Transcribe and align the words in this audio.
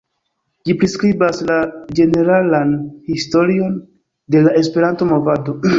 Ĝi 0.69 0.73
priskribas 0.83 1.43
la 1.51 1.59
ĝeneralan 1.99 2.75
historion 3.13 3.79
de 4.37 4.47
la 4.49 4.59
Esperanto-movado. 4.65 5.61